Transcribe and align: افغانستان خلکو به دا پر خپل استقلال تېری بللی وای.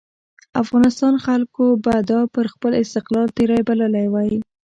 افغانستان 0.61 1.13
خلکو 1.25 1.65
به 1.85 1.93
دا 2.11 2.19
پر 2.33 2.45
خپل 2.53 2.71
استقلال 2.83 3.27
تېری 3.37 3.59
بللی 3.67 4.07
وای. 4.13 4.31